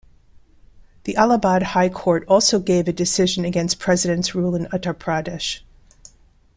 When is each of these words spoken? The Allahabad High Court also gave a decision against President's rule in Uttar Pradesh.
The 1.03 1.15
Allahabad 1.15 1.61
High 1.61 1.89
Court 1.89 2.25
also 2.27 2.57
gave 2.59 2.87
a 2.87 2.91
decision 2.91 3.45
against 3.45 3.77
President's 3.77 4.33
rule 4.33 4.55
in 4.55 4.65
Uttar 4.71 4.95
Pradesh. 4.95 5.59